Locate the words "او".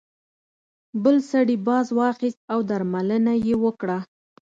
2.53-2.59